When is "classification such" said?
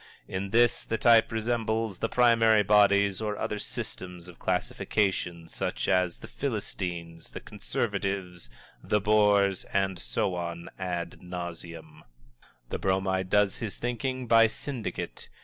4.39-5.87